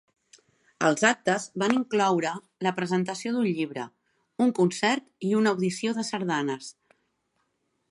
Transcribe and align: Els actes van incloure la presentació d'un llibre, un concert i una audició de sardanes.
Els 0.87 1.03
actes 1.09 1.43
van 1.63 1.73
incloure 1.75 2.31
la 2.69 2.71
presentació 2.79 3.35
d'un 3.35 3.47
llibre, 3.59 3.85
un 4.47 4.55
concert 4.63 5.07
i 5.31 5.37
una 5.43 5.55
audició 5.57 5.97
de 6.01 6.07
sardanes. 6.11 6.75